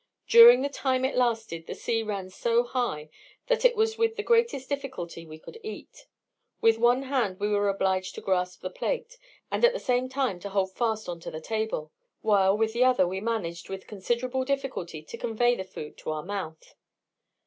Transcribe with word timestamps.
During 0.27 0.63
the 0.63 0.67
time 0.69 1.05
it 1.05 1.15
lasted, 1.15 1.67
the 1.67 1.75
sea 1.75 2.01
ran 2.01 2.31
so 2.31 2.63
high, 2.63 3.11
that 3.45 3.63
it 3.63 3.75
was 3.75 3.99
with 3.99 4.15
the 4.15 4.23
greatest 4.23 4.67
difficulty 4.67 5.27
we 5.27 5.37
could 5.37 5.59
eat. 5.61 6.07
With 6.59 6.79
one 6.79 7.03
hand 7.03 7.39
we 7.39 7.49
were 7.49 7.69
obliged 7.69 8.15
to 8.15 8.21
grasp 8.21 8.61
the 8.61 8.71
plate, 8.71 9.19
and 9.51 9.63
at 9.63 9.73
the 9.73 9.79
same 9.79 10.09
time 10.09 10.39
to 10.39 10.49
hold 10.49 10.71
fast 10.73 11.07
on 11.07 11.19
to 11.19 11.29
the 11.29 11.39
table, 11.39 11.91
while, 12.23 12.57
with 12.57 12.73
the 12.73 12.83
other, 12.83 13.07
we 13.07 13.21
managed, 13.21 13.69
with 13.69 13.85
considerable 13.85 14.43
difficulty, 14.43 15.03
to 15.03 15.17
convey 15.19 15.53
the 15.53 15.63
food 15.63 15.97
to 15.99 16.09
our 16.09 16.23
mouth. 16.23 16.73